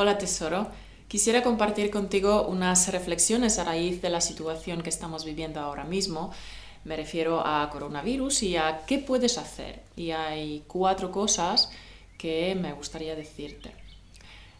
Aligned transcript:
Hola 0.00 0.16
tesoro, 0.16 0.66
quisiera 1.08 1.42
compartir 1.42 1.90
contigo 1.90 2.46
unas 2.48 2.90
reflexiones 2.90 3.58
a 3.58 3.64
raíz 3.64 4.00
de 4.00 4.08
la 4.08 4.22
situación 4.22 4.80
que 4.80 4.88
estamos 4.88 5.26
viviendo 5.26 5.60
ahora 5.60 5.84
mismo. 5.84 6.32
Me 6.84 6.96
refiero 6.96 7.46
a 7.46 7.68
coronavirus 7.68 8.44
y 8.44 8.56
a 8.56 8.80
qué 8.86 8.96
puedes 8.96 9.36
hacer. 9.36 9.82
Y 9.96 10.12
hay 10.12 10.64
cuatro 10.66 11.10
cosas 11.10 11.70
que 12.16 12.56
me 12.58 12.72
gustaría 12.72 13.14
decirte. 13.14 13.72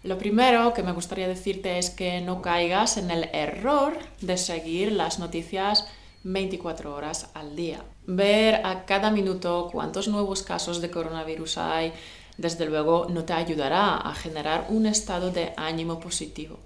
Lo 0.03 0.19
primero 0.19 0.75
que 0.75 0.83
me 0.83 0.93
gustaría 0.93 1.27
decirte 1.27 1.79
es 1.79 1.89
que 1.89 2.21
no 2.21 2.43
caigas 2.43 2.99
en 2.99 3.11
el 3.11 3.31
error 3.33 3.97
de 4.21 4.37
seguir 4.37 4.93
las 4.93 5.19
noticias 5.19 5.87
24 6.23 6.95
horas 6.95 7.31
al 7.33 7.57
día. 7.57 7.83
Ver 8.07 8.61
a 8.67 8.85
cada 8.85 9.11
minuto 9.11 9.71
cuántos 9.73 10.07
nuevos 10.07 10.43
casos 10.43 10.83
de 10.83 10.91
coronavirus 10.91 11.57
hay, 11.57 11.95
desde 12.41 12.65
luego 12.65 13.07
no 13.11 13.25
te 13.25 13.35
ayudará 13.35 13.97
a 13.97 14.15
generar 14.15 14.67
un 14.71 14.87
estado 14.87 15.31
de 15.31 15.53
ánimo 15.59 16.01
positivo. 16.01 16.59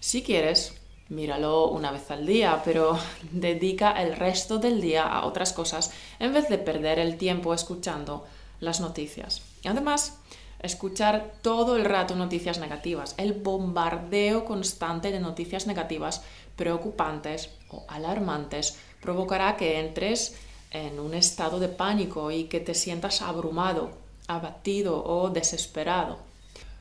Si 0.00 0.24
quieres, 0.24 0.74
míralo 1.10 1.68
una 1.68 1.92
vez 1.92 2.10
al 2.10 2.26
día, 2.26 2.60
pero 2.64 2.98
dedica 3.30 3.92
el 4.02 4.16
resto 4.16 4.58
del 4.58 4.80
día 4.80 5.04
a 5.04 5.24
otras 5.24 5.52
cosas 5.52 5.92
en 6.18 6.32
vez 6.32 6.48
de 6.48 6.58
perder 6.58 6.98
el 6.98 7.18
tiempo 7.18 7.54
escuchando 7.54 8.26
las 8.58 8.80
noticias. 8.80 9.42
Además, 9.64 10.18
escuchar 10.58 11.34
todo 11.40 11.76
el 11.76 11.84
rato 11.84 12.16
noticias 12.16 12.58
negativas, 12.58 13.14
el 13.16 13.32
bombardeo 13.32 14.44
constante 14.44 15.12
de 15.12 15.20
noticias 15.20 15.68
negativas 15.68 16.22
preocupantes 16.56 17.50
o 17.70 17.84
alarmantes 17.86 18.76
provocará 19.00 19.56
que 19.56 19.78
entres 19.78 20.34
en 20.72 20.98
un 20.98 21.14
estado 21.14 21.60
de 21.60 21.68
pánico 21.68 22.32
y 22.32 22.44
que 22.44 22.58
te 22.58 22.74
sientas 22.74 23.22
abrumado 23.22 24.01
abatido 24.26 25.04
o 25.04 25.30
desesperado. 25.30 26.18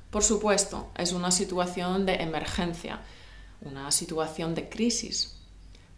Por 0.09 0.23
supuesto, 0.23 0.89
es 0.97 1.13
una 1.13 1.31
situación 1.31 2.05
de 2.05 2.15
emergencia, 2.15 2.99
una 3.61 3.91
situación 3.91 4.55
de 4.55 4.69
crisis, 4.69 5.35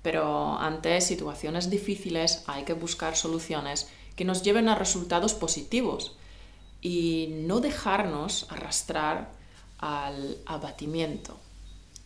pero 0.02 0.58
ante 0.60 1.00
situaciones 1.02 1.70
difíciles 1.70 2.44
hay 2.48 2.64
que 2.64 2.74
buscar 2.74 3.16
soluciones 3.16 3.88
que 4.16 4.26
nos 4.26 4.44
lleven 4.44 4.70
a 4.70 4.76
resultados 4.76 5.34
positivos 5.34 6.16
y 6.82 7.30
no 7.32 7.62
dejarnos 7.62 8.46
arrastrar 8.50 9.32
al 9.80 10.38
abatimiento. 10.46 11.38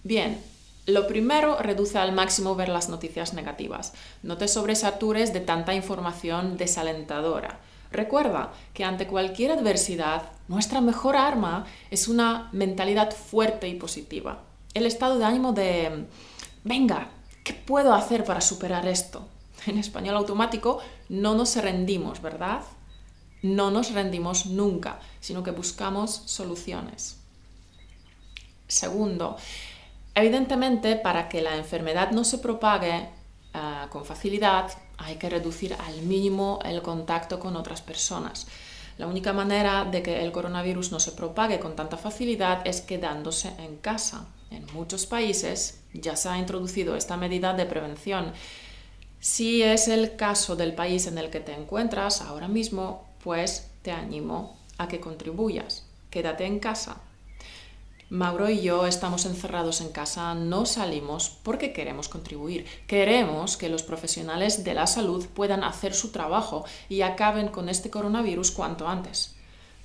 Bien, 0.04 0.42
lo 0.86 1.06
primero, 1.06 1.58
reduce 1.58 1.98
al 1.98 2.14
máximo 2.14 2.56
ver 2.56 2.70
las 2.70 2.88
noticias 2.88 3.34
negativas. 3.34 3.94
No 4.24 4.38
te 4.38 4.48
sobresatures 4.48 5.34
de 5.34 5.42
tanta 5.42 5.74
información 5.74 6.56
desalentadora. 6.56 7.60
Recuerda 7.92 8.52
que 8.74 8.84
ante 8.84 9.08
cualquier 9.08 9.52
adversidad, 9.52 10.32
nuestra 10.48 10.82
mejor 10.82 11.16
arma 11.16 11.66
es 11.90 12.08
una 12.08 12.50
mentalidad 12.52 13.12
fuerte 13.12 13.68
y 13.68 13.76
positiva. 13.76 14.44
El 14.74 14.86
estado 14.86 15.18
de 15.18 15.26
ánimo 15.26 15.54
de, 15.54 16.06
venga, 16.64 17.10
¿qué 17.44 17.54
puedo 17.54 17.94
hacer 17.94 18.24
para 18.24 18.42
superar 18.42 18.88
esto? 18.88 19.28
En 19.66 19.78
español 19.78 20.16
automático, 20.16 20.80
no 21.10 21.34
nos 21.34 21.56
rendimos, 21.56 22.22
¿verdad? 22.22 22.62
No 23.42 23.72
nos 23.72 23.92
rendimos 23.92 24.46
nunca, 24.46 25.00
sino 25.20 25.44
que 25.44 25.52
buscamos 25.52 26.24
soluciones. 26.26 27.18
Segundo, 28.68 29.38
evidentemente 30.14 30.96
para 30.96 31.30
que 31.30 31.42
la 31.42 31.56
enfermedad 31.56 32.12
no 32.12 32.24
se 32.24 32.38
propague 32.38 33.10
ah, 33.54 33.88
con 33.90 34.06
facilidad, 34.06 34.72
hay 34.98 35.16
que 35.16 35.30
reducir 35.30 35.74
al 35.74 36.02
mínimo 36.02 36.60
el 36.64 36.82
contacto 36.82 37.40
con 37.40 37.56
otras 37.56 37.82
personas. 37.82 38.48
La 38.98 39.08
única 39.08 39.32
manera 39.32 39.86
de 39.86 40.02
que 40.02 40.24
el 40.24 40.32
coronavirus 40.32 40.92
no 40.92 41.00
se 41.00 41.12
propague 41.12 41.60
con 41.60 41.76
tanta 41.76 41.98
facilidad 41.98 42.66
es 42.66 42.82
quedándose 42.82 43.54
en 43.60 43.78
casa. 43.78 44.26
En 44.50 44.66
muchos 44.74 45.06
países 45.06 45.82
ya 45.94 46.16
se 46.16 46.30
ha 46.30 46.38
introducido 46.38 46.96
esta 46.96 47.16
medida 47.16 47.54
de 47.54 47.66
prevención. 47.66 48.34
Si 49.20 49.62
es 49.62 49.88
el 49.88 50.16
caso 50.16 50.56
del 50.56 50.74
país 50.74 51.06
en 51.06 51.18
el 51.18 51.30
que 51.30 51.40
te 51.40 51.54
encuentras 51.54 52.22
ahora 52.22 52.48
mismo, 52.48 53.08
pues 53.24 53.70
te 53.84 53.92
animo 53.92 54.58
a 54.78 54.88
que 54.88 55.00
contribuyas. 55.00 55.86
Quédate 56.10 56.46
en 56.46 56.60
casa, 56.60 56.98
Mauro 58.10 58.50
y 58.50 58.62
yo 58.62 58.88
estamos 58.88 59.26
encerrados 59.26 59.82
en 59.82 59.90
casa, 59.90 60.34
no 60.34 60.66
salimos 60.66 61.30
porque 61.44 61.74
queremos 61.74 62.08
contribuir. 62.08 62.66
Queremos 62.88 63.58
que 63.58 63.68
los 63.68 63.84
profesionales 63.84 64.64
de 64.64 64.74
la 64.74 64.88
salud 64.88 65.26
puedan 65.28 65.64
hacer 65.66 65.94
su 65.94 66.12
trabajo 66.12 66.64
y 66.88 67.02
acaben 67.02 67.50
con 67.50 67.68
este 67.68 67.90
coronavirus 67.90 68.52
cuanto 68.52 68.88
antes. 68.88 69.36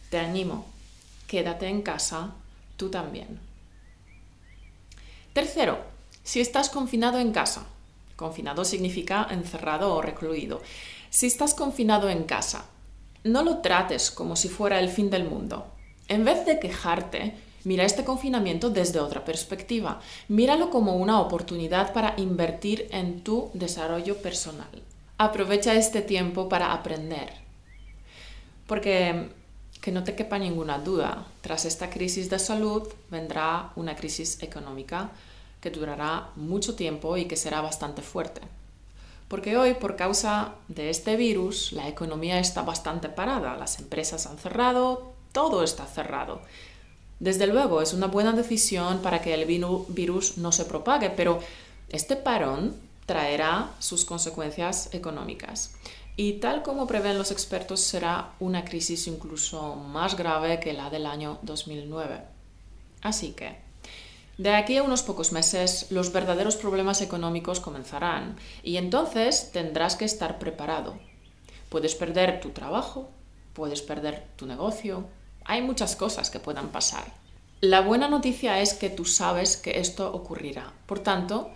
Te 0.09 0.21
animo, 0.21 0.66
quédate 1.27 1.66
en 1.66 1.83
casa, 1.83 2.31
tú 2.77 2.91
también. 2.91 3.41
Tercero, 5.33 5.78
si 6.22 6.41
estás 6.41 6.69
confinado 6.71 7.19
en 7.19 7.33
casa. 7.33 7.66
Confinado 8.15 8.65
significa 8.65 9.27
encerrado 9.31 9.94
o 9.94 10.03
recluido. 10.03 10.62
Si 11.10 11.27
estás 11.27 11.54
confinado 11.54 12.09
en 12.09 12.22
casa, 12.22 12.66
no 13.25 13.43
lo 13.43 13.59
trates 13.59 14.12
como 14.12 14.37
si 14.37 14.49
fuera 14.49 14.78
el 14.78 14.91
fin 14.91 15.10
del 15.10 15.25
mundo. 15.25 15.66
En 16.06 16.25
vez 16.25 16.47
de 16.47 16.60
quejarte, 16.60 17.34
Mira 17.64 17.84
este 17.84 18.04
confinamiento 18.04 18.70
desde 18.70 18.98
otra 18.98 19.24
perspectiva. 19.24 20.00
Míralo 20.28 20.70
como 20.70 20.96
una 20.96 21.20
oportunidad 21.20 21.92
para 21.92 22.14
invertir 22.16 22.88
en 22.90 23.22
tu 23.22 23.50
desarrollo 23.54 24.16
personal. 24.18 24.70
Aprovecha 25.18 25.74
este 25.74 26.02
tiempo 26.02 26.48
para 26.48 26.72
aprender. 26.72 27.32
Porque, 28.66 29.30
que 29.80 29.92
no 29.92 30.02
te 30.02 30.16
quepa 30.16 30.38
ninguna 30.38 30.78
duda, 30.78 31.26
tras 31.40 31.64
esta 31.64 31.88
crisis 31.90 32.28
de 32.30 32.38
salud 32.38 32.88
vendrá 33.10 33.70
una 33.76 33.94
crisis 33.94 34.42
económica 34.42 35.10
que 35.60 35.70
durará 35.70 36.30
mucho 36.34 36.74
tiempo 36.74 37.16
y 37.16 37.26
que 37.26 37.36
será 37.36 37.60
bastante 37.60 38.02
fuerte. 38.02 38.40
Porque 39.28 39.56
hoy, 39.56 39.74
por 39.74 39.94
causa 39.94 40.56
de 40.66 40.90
este 40.90 41.16
virus, 41.16 41.72
la 41.72 41.88
economía 41.88 42.40
está 42.40 42.62
bastante 42.62 43.08
parada, 43.08 43.56
las 43.56 43.78
empresas 43.78 44.26
han 44.26 44.38
cerrado, 44.38 45.12
todo 45.32 45.62
está 45.62 45.86
cerrado. 45.86 46.42
Desde 47.22 47.47
luego, 47.47 47.81
es 47.81 47.93
una 47.93 48.09
buena 48.09 48.33
decisión 48.33 48.99
para 48.99 49.22
que 49.22 49.33
el 49.33 49.44
virus 49.44 50.38
no 50.38 50.50
se 50.50 50.65
propague, 50.65 51.09
pero 51.09 51.38
este 51.88 52.16
parón 52.16 52.75
traerá 53.06 53.71
sus 53.78 54.05
consecuencias 54.05 54.93
económicas. 54.93 55.72
Y 56.16 56.41
tal 56.41 56.65
como 56.65 56.88
prevén 56.88 57.19
los 57.19 57.31
expertos, 57.31 57.78
será 57.78 58.33
una 58.41 58.65
crisis 58.65 59.06
incluso 59.06 59.77
más 59.77 60.16
grave 60.16 60.59
que 60.59 60.72
la 60.72 60.91
del 60.91 61.06
año 61.06 61.38
2009. 61.43 62.22
Así 63.03 63.31
que, 63.31 63.54
de 64.37 64.50
aquí 64.50 64.77
a 64.78 64.83
unos 64.83 65.04
pocos 65.04 65.31
meses, 65.31 65.87
los 65.91 66.12
verdaderos 66.12 66.56
problemas 66.56 67.03
económicos 67.03 67.60
comenzarán 67.60 68.34
y 68.65 68.78
entonces 68.78 69.53
tendrás 69.53 69.94
que 69.94 70.06
estar 70.06 70.41
preparado. 70.41 70.99
Puedes 71.69 71.94
perder 71.94 72.41
tu 72.41 72.50
trabajo, 72.50 73.09
puedes 73.53 73.81
perder 73.81 74.27
tu 74.34 74.47
negocio, 74.47 75.06
hay 75.44 75.62
muchas 75.62 75.97
cosas 75.97 76.30
que 76.30 76.41
puedan 76.41 76.69
pasar. 76.69 77.04
La 77.60 77.80
buena 77.80 78.08
noticia 78.08 78.60
es 78.60 78.75
que 78.75 78.91
tú 78.91 79.04
sabes 79.04 79.56
que 79.56 79.78
esto 79.78 80.12
ocurrirá. 80.12 80.72
Por 80.86 80.98
tanto, 80.98 81.50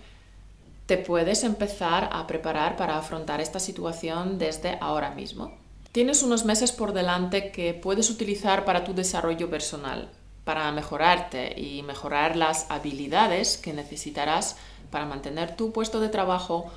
te 0.87 0.99
puedes 0.99 1.43
empezar 1.43 2.09
a 2.13 2.27
preparar 2.27 2.77
para 2.77 2.97
afrontar 2.97 3.41
esta 3.41 3.59
situación 3.59 4.39
desde 4.39 4.79
ahora 4.81 5.11
mismo. 5.11 5.53
Tienes 5.91 6.23
unos 6.23 6.45
meses 6.45 6.71
por 6.73 6.93
delante 6.93 7.51
que 7.51 7.75
puedes 7.75 8.09
utilizar 8.11 8.65
para 8.65 8.85
tu 8.85 8.95
desarrollo 8.95 9.51
personal, 9.51 10.11
para 10.45 10.71
mejorarte 10.71 11.61
y 11.61 11.83
mejorar 11.83 12.37
las 12.37 12.71
habilidades 12.71 13.57
que 13.57 13.73
necesitarás 13.73 14.57
para 14.91 15.07
mantener 15.07 15.57
tu 15.57 15.73
puesto 15.73 15.99
de 15.99 16.09
trabajo 16.09 16.71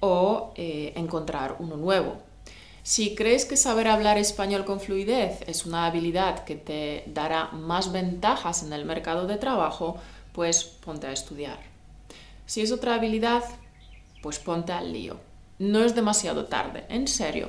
o 0.00 0.52
eh, 0.56 0.92
encontrar 0.96 1.56
uno 1.58 1.76
nuevo. 1.76 2.18
Si 2.84 3.14
crees 3.14 3.46
que 3.46 3.56
saber 3.56 3.88
hablar 3.88 4.18
español 4.18 4.66
con 4.66 4.78
fluidez 4.78 5.40
es 5.46 5.64
una 5.64 5.86
habilidad 5.86 6.44
que 6.44 6.54
te 6.54 7.02
dará 7.06 7.46
más 7.46 7.92
ventajas 7.92 8.62
en 8.62 8.74
el 8.74 8.84
mercado 8.84 9.26
de 9.26 9.38
trabajo, 9.38 9.96
pues 10.32 10.64
ponte 10.64 11.06
a 11.06 11.12
estudiar. 11.12 11.58
Si 12.44 12.60
es 12.60 12.70
otra 12.72 12.96
habilidad, 12.96 13.42
pues 14.22 14.38
ponte 14.38 14.72
al 14.72 14.92
lío. 14.92 15.18
No 15.58 15.82
es 15.82 15.94
demasiado 15.94 16.44
tarde, 16.44 16.84
en 16.90 17.08
serio. 17.08 17.48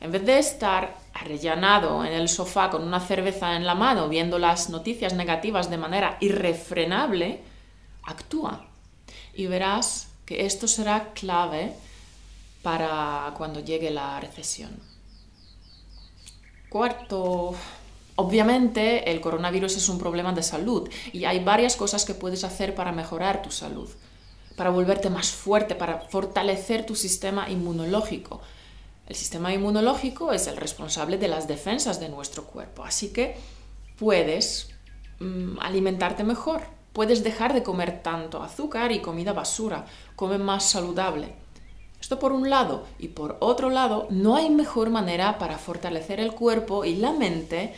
En 0.00 0.12
vez 0.12 0.24
de 0.24 0.38
estar 0.38 0.96
arrellanado 1.14 2.04
en 2.04 2.12
el 2.12 2.28
sofá 2.28 2.70
con 2.70 2.84
una 2.84 3.00
cerveza 3.00 3.56
en 3.56 3.66
la 3.66 3.74
mano 3.74 4.08
viendo 4.08 4.38
las 4.38 4.70
noticias 4.70 5.14
negativas 5.14 5.68
de 5.68 5.78
manera 5.78 6.16
irrefrenable, 6.20 7.40
actúa 8.04 8.68
y 9.34 9.46
verás 9.46 10.12
que 10.26 10.46
esto 10.46 10.68
será 10.68 11.12
clave 11.12 11.72
para 12.62 13.32
cuando 13.36 13.60
llegue 13.60 13.90
la 13.90 14.20
recesión. 14.20 14.70
Cuarto, 16.68 17.54
obviamente 18.16 19.10
el 19.10 19.20
coronavirus 19.20 19.76
es 19.76 19.88
un 19.88 19.98
problema 19.98 20.32
de 20.32 20.42
salud 20.42 20.88
y 21.12 21.24
hay 21.24 21.42
varias 21.42 21.76
cosas 21.76 22.04
que 22.04 22.14
puedes 22.14 22.44
hacer 22.44 22.74
para 22.74 22.92
mejorar 22.92 23.42
tu 23.42 23.50
salud, 23.50 23.88
para 24.56 24.70
volverte 24.70 25.08
más 25.08 25.30
fuerte, 25.30 25.74
para 25.74 26.00
fortalecer 26.00 26.84
tu 26.84 26.96
sistema 26.96 27.48
inmunológico. 27.48 28.40
El 29.06 29.14
sistema 29.14 29.52
inmunológico 29.52 30.32
es 30.32 30.48
el 30.48 30.56
responsable 30.56 31.16
de 31.16 31.28
las 31.28 31.46
defensas 31.46 32.00
de 32.00 32.08
nuestro 32.08 32.44
cuerpo, 32.44 32.84
así 32.84 33.12
que 33.12 33.36
puedes 33.98 34.70
mm, 35.20 35.58
alimentarte 35.60 36.24
mejor. 36.24 36.62
Puedes 36.92 37.22
dejar 37.22 37.52
de 37.52 37.62
comer 37.62 38.02
tanto 38.02 38.42
azúcar 38.42 38.90
y 38.90 39.00
comida 39.00 39.34
basura. 39.34 39.84
Come 40.16 40.38
más 40.38 40.70
saludable. 40.70 41.34
Esto 42.06 42.20
por 42.20 42.30
un 42.30 42.50
lado. 42.50 42.86
Y 43.00 43.08
por 43.08 43.36
otro 43.40 43.68
lado, 43.68 44.06
no 44.10 44.36
hay 44.36 44.48
mejor 44.48 44.90
manera 44.90 45.38
para 45.38 45.58
fortalecer 45.58 46.20
el 46.20 46.30
cuerpo 46.30 46.84
y 46.84 46.94
la 46.94 47.10
mente 47.10 47.74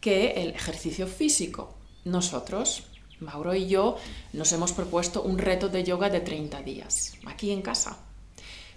que 0.00 0.42
el 0.42 0.48
ejercicio 0.48 1.06
físico. 1.06 1.74
Nosotros, 2.04 2.82
Mauro 3.20 3.54
y 3.54 3.68
yo, 3.68 3.96
nos 4.32 4.50
hemos 4.50 4.72
propuesto 4.72 5.22
un 5.22 5.38
reto 5.38 5.68
de 5.68 5.84
yoga 5.84 6.10
de 6.10 6.18
30 6.18 6.60
días, 6.62 7.12
aquí 7.24 7.52
en 7.52 7.62
casa. 7.62 7.98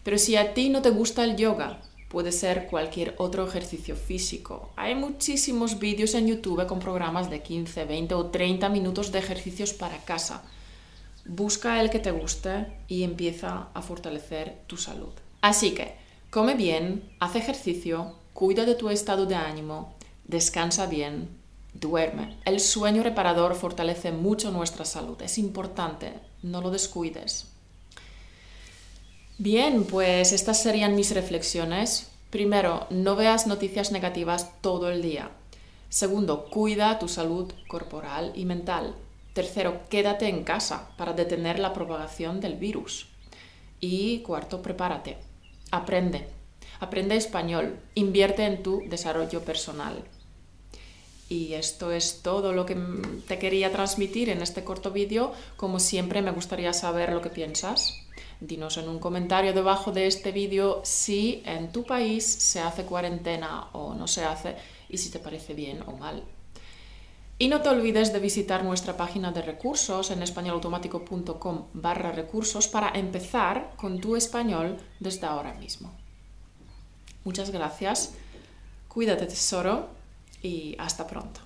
Pero 0.04 0.20
si 0.20 0.36
a 0.36 0.54
ti 0.54 0.70
no 0.70 0.84
te 0.84 0.92
gusta 0.92 1.24
el 1.24 1.36
yoga, 1.36 1.82
puede 2.08 2.32
ser 2.32 2.68
cualquier 2.68 3.16
otro 3.18 3.48
ejercicio 3.48 3.96
físico. 3.96 4.72
Hay 4.76 4.94
muchísimos 4.94 5.80
vídeos 5.80 6.14
en 6.14 6.28
YouTube 6.28 6.68
con 6.68 6.78
programas 6.78 7.28
de 7.32 7.42
15, 7.42 7.86
20 7.86 8.14
o 8.14 8.28
30 8.28 8.70
minutos 8.70 9.12
de 9.12 9.18
ejercicios 9.18 9.74
para 9.74 9.98
casa. 10.06 10.44
Busca 11.26 11.82
el 11.82 11.90
que 11.90 12.00
te 12.00 12.12
guste 12.12 12.68
y 12.88 13.04
empieza 13.04 13.68
a 13.74 13.82
fortalecer 13.82 14.62
tu 14.68 14.78
salud. 14.78 15.14
Así 15.42 15.72
que, 15.72 15.96
come 16.30 16.56
bien, 16.56 17.16
haz 17.20 17.36
ejercicio, 17.36 18.16
cuida 18.34 18.66
de 18.66 18.76
tu 18.76 18.90
estado 18.90 19.26
de 19.26 19.36
ánimo, 19.36 19.96
descansa 20.26 20.88
bien, 20.88 21.30
duerme. 21.74 22.38
El 22.46 22.60
sueño 22.60 23.04
reparador 23.04 23.56
fortalece 23.56 24.12
mucho 24.12 24.52
nuestra 24.52 24.86
salud. 24.86 25.22
Es 25.22 25.38
importante, 25.38 26.14
no 26.42 26.62
lo 26.62 26.72
descuides. 26.72 27.48
Bien, 29.38 29.86
pues 29.86 30.34
estas 30.34 30.62
serían 30.62 30.96
mis 30.96 31.14
reflexiones. 31.14 32.12
Primero, 32.30 32.88
no 32.90 33.16
veas 33.16 33.48
noticias 33.48 33.92
negativas 33.92 34.62
todo 34.62 34.90
el 34.90 35.02
día. 35.02 35.32
Segundo, 35.90 36.46
cuida 36.46 37.00
tu 37.00 37.08
salud 37.08 37.52
corporal 37.68 38.32
y 38.36 38.46
mental. 38.46 38.96
Tercero, 39.34 39.82
quédate 39.90 40.28
en 40.28 40.44
casa 40.44 40.90
para 40.98 41.14
detener 41.14 41.58
la 41.60 41.74
propagación 41.74 42.42
del 42.42 42.56
virus. 42.56 43.08
Y 43.80 44.20
cuarto, 44.20 44.62
prepárate. 44.62 45.18
Aprende. 45.72 46.28
Aprende 46.80 47.16
español. 47.16 47.80
Invierte 47.96 48.46
en 48.46 48.62
tu 48.62 48.84
desarrollo 48.90 49.42
personal. 49.42 50.04
Y 51.30 51.54
esto 51.54 51.94
es 51.94 52.22
todo 52.24 52.52
lo 52.52 52.66
que 52.66 52.76
te 53.26 53.40
quería 53.40 53.72
transmitir 53.72 54.28
en 54.28 54.42
este 54.42 54.66
corto 54.66 54.92
vídeo. 54.92 55.32
Como 55.56 55.80
siempre, 55.80 56.22
me 56.22 56.32
gustaría 56.32 56.74
saber 56.74 57.14
lo 57.14 57.22
que 57.22 57.30
piensas. 57.30 57.96
Dinos 58.42 58.76
en 58.76 58.90
un 58.90 59.00
comentario 59.00 59.54
debajo 59.54 59.94
de 59.94 60.08
este 60.08 60.34
vídeo 60.34 60.82
si 60.84 61.42
en 61.46 61.72
tu 61.72 61.86
país 61.86 62.26
se 62.26 62.60
hace 62.60 62.84
cuarentena 62.84 63.70
o 63.72 63.94
no 63.94 64.08
se 64.08 64.26
hace 64.26 64.56
y 64.90 64.98
si 64.98 65.10
te 65.10 65.20
parece 65.20 65.54
bien 65.54 65.84
o 65.88 65.94
mal. 65.94 66.24
Y 67.42 67.48
no 67.48 67.64
te 67.64 67.70
olvides 67.70 68.14
de 68.14 68.20
visitar 68.20 68.64
nuestra 68.64 68.96
página 68.96 69.32
de 69.32 69.42
recursos 69.42 70.12
en 70.12 70.22
españolautomático.com 70.22 71.70
barra 71.74 72.12
recursos 72.12 72.68
para 72.68 72.92
empezar 72.92 73.74
con 73.78 74.00
tu 74.00 74.16
español 74.16 74.78
desde 75.00 75.26
ahora 75.26 75.56
mismo. 75.56 75.92
Muchas 77.24 77.50
gracias, 77.50 78.14
cuídate 78.88 79.26
tesoro 79.26 79.90
y 80.44 80.76
hasta 80.78 81.08
pronto. 81.08 81.42